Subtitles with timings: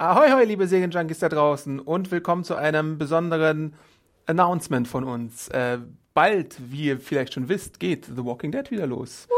[0.00, 3.74] Ahoi, hoi, liebe Serienjunkies da draußen und willkommen zu einem besonderen
[4.24, 5.48] Announcement von uns.
[5.48, 5.76] Äh,
[6.14, 9.28] bald, wie ihr vielleicht schon wisst, geht The Walking Dead wieder los.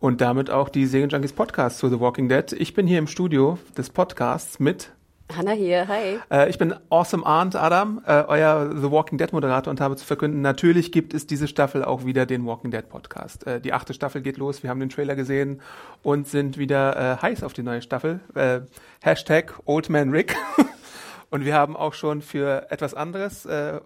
[0.00, 2.50] Und damit auch die Serienjunkies Podcast zu The Walking Dead.
[2.52, 4.92] Ich bin hier im Studio des Podcasts mit
[5.34, 6.18] Hanna hier, hi.
[6.30, 10.04] Äh, ich bin Awesome Arndt Adam, äh, euer The Walking Dead Moderator und habe zu
[10.04, 13.46] verkünden, natürlich gibt es diese Staffel auch wieder den Walking Dead Podcast.
[13.46, 15.60] Äh, die achte Staffel geht los, wir haben den Trailer gesehen
[16.02, 18.20] und sind wieder äh, heiß auf die neue Staffel.
[18.34, 18.60] Äh,
[19.02, 20.34] Hashtag Old Man Rick.
[21.30, 23.80] und wir haben auch schon für etwas anderes äh,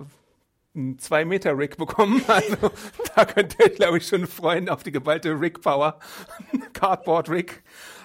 [0.74, 2.22] einen 2 Meter Rick bekommen.
[2.28, 2.70] Also
[3.14, 5.98] da könnt ihr glaube ich, schon freuen auf die geballte Rick Power.
[6.72, 7.62] Cardboard Rick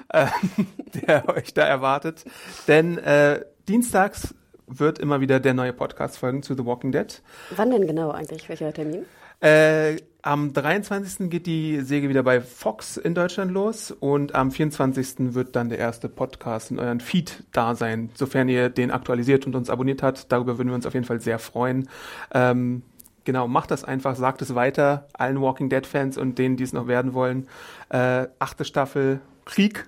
[0.09, 0.27] äh,
[1.07, 2.25] der euch da erwartet.
[2.67, 4.35] Denn äh, dienstags
[4.67, 7.21] wird immer wieder der neue Podcast folgen zu The Walking Dead.
[7.55, 8.47] Wann denn genau eigentlich?
[8.49, 9.05] Welcher Termin?
[9.39, 11.29] Äh, am 23.
[11.29, 15.33] geht die Säge wieder bei Fox in Deutschland los und am 24.
[15.35, 19.55] wird dann der erste Podcast in euren Feed da sein, sofern ihr den aktualisiert und
[19.55, 20.31] uns abonniert habt.
[20.31, 21.87] Darüber würden wir uns auf jeden Fall sehr freuen.
[22.33, 22.81] Ähm,
[23.23, 26.73] genau, macht das einfach, sagt es weiter allen Walking Dead Fans und denen, die es
[26.73, 27.47] noch werden wollen.
[27.89, 29.85] Äh, achte Staffel Krieg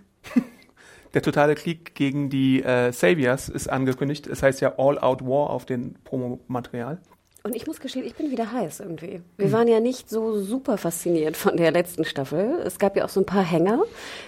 [1.13, 4.27] Der totale Krieg gegen die äh, Saviors ist angekündigt.
[4.27, 6.99] Es heißt ja All Out War auf dem Promomaterial.
[7.41, 9.21] Und ich muss gestehen, ich bin wieder heiß irgendwie.
[9.37, 9.51] Wir mhm.
[9.53, 12.61] waren ja nicht so super fasziniert von der letzten Staffel.
[12.65, 13.81] Es gab ja auch so ein paar Hänger.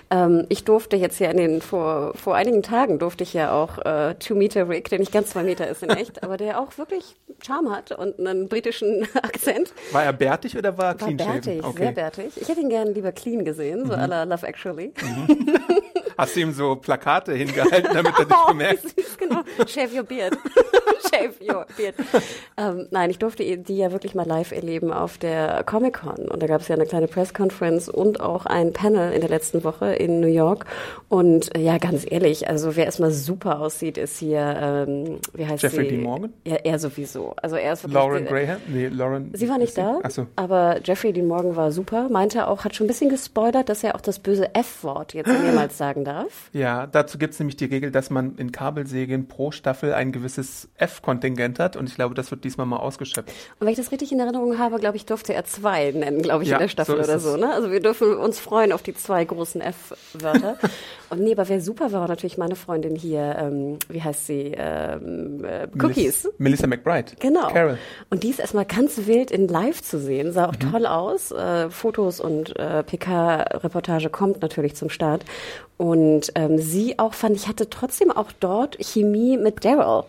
[0.10, 3.80] Ähm, ich durfte jetzt ja in den, vor, vor einigen Tagen durfte ich ja auch
[3.80, 6.78] äh, Two Meter Rick, der nicht ganz zwei Meter ist in echt, aber der auch
[6.78, 9.74] wirklich Charme hat und einen britischen Akzent.
[9.92, 11.84] War er bärtig oder war er clean War bärtig, okay.
[11.84, 12.32] sehr bärtig.
[12.38, 14.00] Ich hätte ihn gerne lieber clean gesehen, so mhm.
[14.00, 14.94] à la Love Actually.
[15.02, 15.58] Mhm.
[16.22, 18.84] Hast du ihm so Plakate hingehalten, damit er dich oh, bemerkt?
[18.84, 19.42] Süß, genau.
[19.66, 20.38] Shave your beard.
[21.12, 21.96] Shave your beard.
[22.58, 26.28] Ähm, nein, ich durfte die ja wirklich mal live erleben auf der Comic-Con.
[26.28, 29.64] Und da gab es ja eine kleine Press-Conference und auch ein Panel in der letzten
[29.64, 30.66] Woche in New York.
[31.10, 35.64] Und äh, ja, ganz ehrlich, also wer erstmal super aussieht, ist hier, ähm, wie heißt
[35.64, 35.98] Jeffrey sie?
[35.98, 36.04] D.
[36.04, 36.34] Morgan?
[36.46, 37.34] Ja, er sowieso.
[37.42, 38.58] Also er ist Lauren Graham?
[38.68, 39.32] Nee, Lauren.
[39.34, 40.28] Sie war nicht da, Ach so.
[40.36, 41.24] aber Jeffrey D.
[41.24, 42.10] Morgan war super.
[42.10, 45.80] Meinte auch, hat schon ein bisschen gespoilert, dass er auch das böse F-Wort jetzt mehrmals
[45.80, 46.11] sagen darf.
[46.54, 50.70] Ja, dazu gibt es nämlich die Regel, dass man in Kabelsägen pro Staffel ein gewisses
[50.78, 51.76] F-Kontingent hat.
[51.76, 53.30] Und ich glaube, das wird diesmal mal ausgeschöpft.
[53.60, 56.44] Und wenn ich das richtig in Erinnerung habe, glaube ich, durfte er zwei nennen, glaube
[56.44, 57.38] ich, Ja, in der Staffel so oder so.
[57.38, 57.52] Ne?
[57.54, 60.58] Also wir dürfen uns freuen auf die zwei großen F-Wörter.
[61.10, 64.54] Und nee, aber wer super war, war natürlich meine Freundin hier, ähm, wie heißt sie?
[64.58, 66.24] Ähm, äh, Cookies.
[66.24, 67.12] Melis- Melissa McBride.
[67.20, 67.48] Genau.
[67.50, 67.78] Carol.
[68.10, 70.72] Und die ist erstmal ganz wild in live zu sehen, sah auch Mhm.
[70.72, 71.32] toll aus.
[71.32, 75.26] Äh, Fotos und äh, PK-Reportage kommt natürlich zum Start.
[75.82, 80.04] Und ähm, sie auch fand ich hatte trotzdem auch dort Chemie mit Daryl.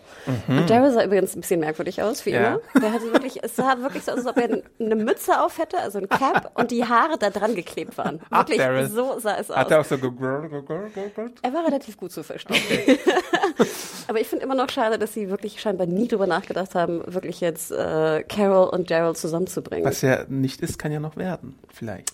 [0.47, 2.35] Und Daryl sah übrigens ein bisschen merkwürdig aus, wie Mhm.
[2.35, 2.47] Ja.
[2.75, 2.79] immer.
[2.79, 5.79] Der hatte wirklich, es sah wirklich so aus, als ob er eine Mütze auf hätte,
[5.79, 8.19] also ein Cap und die Haare da dran geklebt waren.
[8.29, 8.87] Ach, Wirklich, Daryl.
[8.87, 9.57] so sah es aus.
[9.57, 11.31] Hat er auch so gegurrt, gegurrt, gegurrt?
[11.41, 12.59] Er war relativ gut zu verstehen.
[14.07, 17.41] Aber ich finde immer noch schade, dass sie wirklich scheinbar nie drüber nachgedacht haben, wirklich
[17.41, 19.85] jetzt äh, Carol und Daryl zusammenzubringen.
[19.85, 22.13] Was ja nicht ist, kann ja noch werden, vielleicht.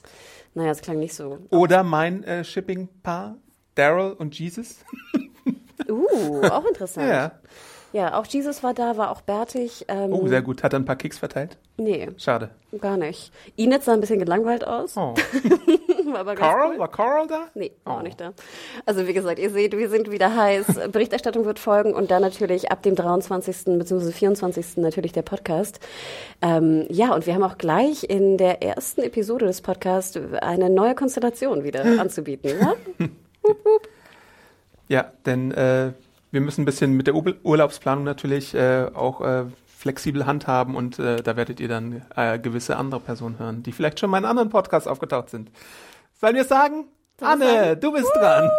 [0.53, 1.40] Naja, es klang nicht so.
[1.50, 3.36] Oder mein äh, Shipping-Paar,
[3.79, 4.78] Daryl und Jesus.
[5.90, 7.07] Uh, auch interessant.
[7.09, 7.31] Ja.
[7.94, 9.85] Ja, auch Jesus war da, war auch bärtig.
[9.88, 10.62] Ähm, Oh, sehr gut.
[10.62, 11.57] Hat er ein paar Kicks verteilt?
[11.78, 12.51] Nee, Schade.
[12.79, 13.31] gar nicht.
[13.56, 14.95] Ines sah ein bisschen gelangweilt aus.
[14.95, 15.16] Oh.
[16.12, 16.72] War aber Carl?
[16.73, 16.79] cool.
[16.79, 17.47] War Carl da?
[17.56, 18.03] Nee, war auch Oh.
[18.03, 18.34] nicht da.
[18.85, 20.66] Also wie gesagt, ihr seht, wir sind wieder heiß.
[20.91, 23.66] Berichterstattung wird folgen und dann natürlich ab dem 23.
[23.79, 24.11] bzw.
[24.11, 24.78] 24.
[24.78, 25.79] natürlich der Podcast.
[26.44, 30.94] Ähm, ja, und wir haben auch gleich in der ersten Episode des Podcasts eine neue
[30.94, 32.52] Konstellation wieder anzubieten.
[32.59, 32.75] Ja?
[34.88, 35.94] Ja, denn äh,
[36.32, 41.00] wir müssen ein bisschen mit der Ur Urlaubsplanung natürlich äh, auch äh, flexibel handhaben und
[41.00, 44.26] äh, da werdet ihr dann äh, gewisse andere Personen hören, die vielleicht schon mal in
[44.26, 45.52] anderen Podcasts aufgetaucht sind.
[46.20, 46.86] Sollen wir es sagen?
[47.22, 48.50] Anne, du bist dran.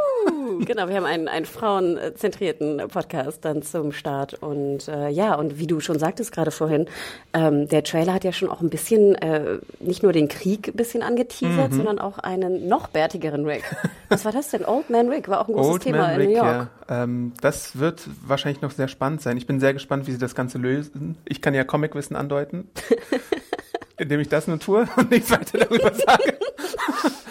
[0.66, 4.34] genau, wir haben einen, einen frauenzentrierten Podcast dann zum Start.
[4.34, 6.86] Und äh, ja, und wie du schon sagtest gerade vorhin,
[7.32, 10.74] ähm, der Trailer hat ja schon auch ein bisschen, äh, nicht nur den Krieg ein
[10.74, 13.64] bisschen angeteasert, sondern auch einen noch bärtigeren Rick.
[14.08, 14.64] Was war das denn?
[14.64, 16.68] Old Man Rick war auch ein großes Old Thema Man in Rick, New York.
[16.88, 17.02] ja.
[17.02, 19.36] Ähm, das wird wahrscheinlich noch sehr spannend sein.
[19.36, 21.16] Ich bin sehr gespannt, wie sie das Ganze lösen.
[21.24, 22.68] Ich kann ja Comicwissen andeuten,
[23.96, 26.38] indem ich das nur tue und nichts weiter darüber sage.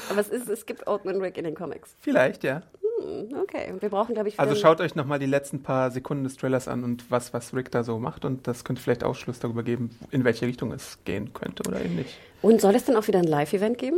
[0.10, 1.96] Aber es, ist, es gibt Oatman Rick in den Comics.
[2.00, 2.64] Vielleicht, ja.
[3.00, 6.38] Hm, okay, wir brauchen, glaube ich, Also schaut euch nochmal die letzten paar Sekunden des
[6.38, 9.64] Trailers an und was, was Rick da so macht und das könnte vielleicht Ausschluss darüber
[9.64, 12.18] geben, in welche Richtung es gehen könnte oder eben nicht.
[12.42, 13.98] Und soll es denn auch wieder ein Live-Event geben?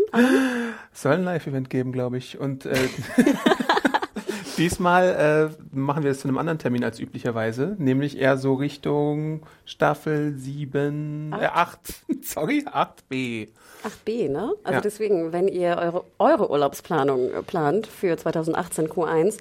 [0.94, 2.40] Es soll ein Live-Event geben, glaube ich.
[2.40, 2.76] Und äh,
[4.58, 9.42] diesmal äh, machen wir es zu einem anderen Termin als üblicherweise, nämlich eher so Richtung
[9.66, 11.80] Staffel 7, äh, 8,
[12.24, 13.50] sorry, 8b.
[13.84, 14.52] 8b, ne?
[14.64, 14.82] Also Ja.
[14.82, 19.40] deswegen, wenn ihr eure, eure Urlaubsplanung äh, plant für 2018 Q1,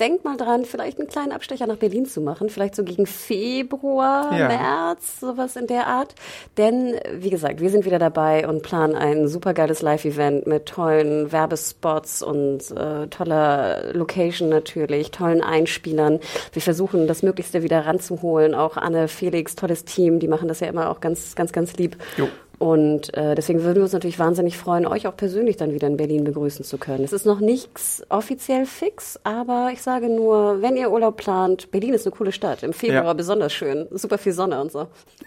[0.00, 4.34] denkt mal dran, vielleicht einen kleinen Abstecher nach Berlin zu machen, vielleicht so gegen Februar,
[4.34, 4.48] Ja.
[4.48, 6.14] März, sowas in der Art.
[6.56, 12.22] Denn, wie gesagt, wir sind wieder dabei und planen ein supergeiles Live-Event mit tollen Werbespots
[12.22, 16.20] und äh, toller Location natürlich, tollen Einspielern.
[16.52, 18.54] Wir versuchen, das Möglichste wieder ranzuholen.
[18.54, 21.96] Auch Anne, Felix, tolles Team, die machen das ja immer auch ganz, ganz, ganz lieb.
[22.16, 22.28] Jo.
[22.58, 25.96] Und äh, deswegen würden wir uns natürlich wahnsinnig freuen, euch auch persönlich dann wieder in
[25.96, 27.02] Berlin begrüßen zu können.
[27.02, 31.92] Es ist noch nichts offiziell fix, aber ich sage nur, wenn ihr Urlaub plant, Berlin
[31.92, 32.62] ist eine coole Stadt.
[32.62, 33.12] Im Februar Ja.
[33.14, 33.88] besonders schön.
[33.90, 34.86] Super viel Sonne und so.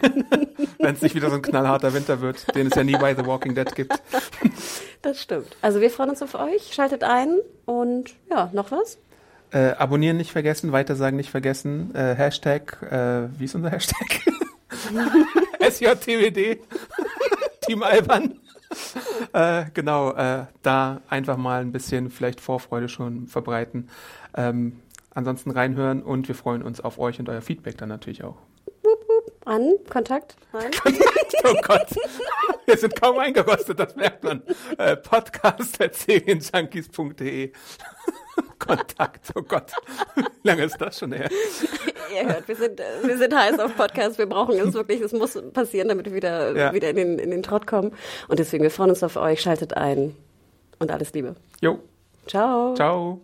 [0.78, 3.26] Wenn es nicht wieder so ein knallharter Winter wird, den es ja nie bei The
[3.26, 3.92] Walking Dead gibt.
[5.02, 5.48] Das stimmt.
[5.60, 6.72] Also wir freuen uns auf euch.
[6.72, 7.36] Schaltet ein
[7.66, 8.98] und ja, noch was?
[9.52, 11.94] Äh, abonnieren nicht vergessen, weitersagen nicht vergessen.
[11.94, 14.06] Äh, Hashtag, äh, wie ist unser Hashtag?
[15.60, 16.58] SJTWD.
[17.66, 18.40] Team Alban.
[19.32, 23.88] Äh, genau, äh, da einfach mal ein bisschen vielleicht Vorfreude schon verbreiten.
[24.36, 24.80] Ähm,
[25.14, 28.36] ansonsten reinhören und wir freuen uns auf euch und euer Feedback dann natürlich auch.
[29.44, 30.36] An, Kontakt?
[30.52, 30.72] Nein?
[31.44, 31.88] Oh Gott,
[32.64, 34.42] wir sind kaum eingerostet, das merkt man.
[34.78, 37.52] Äh, Podcast.serienjunkies.de
[38.58, 39.72] Kontakt, oh Gott.
[40.16, 41.28] Wie lange ist das schon her?
[42.14, 44.18] Ihr hört, wir sind, wir sind heiß auf Podcasts.
[44.18, 45.00] Wir brauchen es wirklich.
[45.00, 46.72] Es muss passieren, damit wir wieder, Ja.
[46.72, 47.92] wieder in, den, in den Trott kommen.
[48.28, 49.40] Und deswegen, wir freuen uns auf euch.
[49.42, 50.16] Schaltet ein.
[50.78, 51.36] Und alles Liebe.
[51.60, 51.78] Jo,
[52.26, 52.74] Ciao.
[52.74, 53.20] ciao.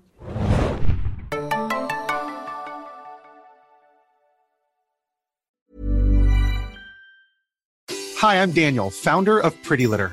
[8.20, 10.12] Hi, I'm Daniel, founder of Pretty Litter.